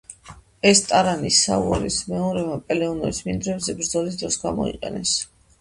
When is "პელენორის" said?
2.71-3.21